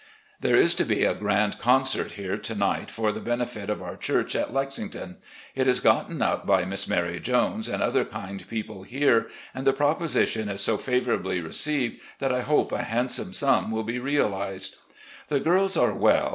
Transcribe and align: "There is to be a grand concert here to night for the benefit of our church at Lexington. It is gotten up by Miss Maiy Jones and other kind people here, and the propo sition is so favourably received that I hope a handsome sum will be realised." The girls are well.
"There 0.39 0.55
is 0.55 0.73
to 0.81 0.83
be 0.83 1.03
a 1.03 1.13
grand 1.13 1.59
concert 1.59 2.13
here 2.13 2.35
to 2.35 2.55
night 2.55 2.89
for 2.89 3.11
the 3.11 3.19
benefit 3.19 3.69
of 3.69 3.83
our 3.83 3.95
church 3.95 4.35
at 4.35 4.51
Lexington. 4.51 5.17
It 5.53 5.67
is 5.67 5.79
gotten 5.79 6.23
up 6.23 6.47
by 6.47 6.65
Miss 6.65 6.87
Maiy 6.87 7.21
Jones 7.21 7.69
and 7.69 7.83
other 7.83 8.03
kind 8.03 8.43
people 8.49 8.81
here, 8.81 9.29
and 9.53 9.67
the 9.67 9.73
propo 9.73 10.01
sition 10.05 10.49
is 10.49 10.61
so 10.61 10.79
favourably 10.79 11.39
received 11.39 12.01
that 12.17 12.33
I 12.33 12.41
hope 12.41 12.71
a 12.71 12.81
handsome 12.81 13.31
sum 13.31 13.69
will 13.69 13.83
be 13.83 13.99
realised." 13.99 14.77
The 15.27 15.39
girls 15.39 15.77
are 15.77 15.93
well. 15.93 16.29